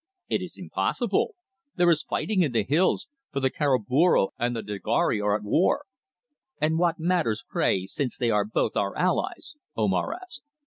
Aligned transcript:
"It 0.29 0.41
is 0.41 0.57
impossible. 0.57 1.35
There 1.75 1.91
is 1.91 2.01
fighting 2.01 2.41
in 2.41 2.53
the 2.53 2.63
hills, 2.63 3.07
for 3.31 3.39
the 3.39 3.51
Karaboro 3.51 4.29
and 4.39 4.55
the 4.55 4.63
Dagari 4.63 5.21
are 5.23 5.35
at 5.35 5.43
war." 5.43 5.85
"And 6.59 6.79
what 6.79 6.97
matters, 6.97 7.43
pray, 7.47 7.85
since 7.85 8.17
they 8.17 8.31
are 8.31 8.43
both 8.43 8.75
our 8.75 8.97
allies?" 8.97 9.53
Omar 9.77 10.15
asked. 10.19 10.41